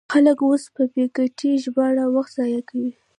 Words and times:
خلک 0.13 0.37
اوس 0.45 0.63
په 0.75 0.83
بې 0.91 1.05
ګټې 1.17 1.51
ژباړو 1.63 2.05
وخت 2.15 2.31
ضایع 2.37 2.61
کوي. 2.69 2.91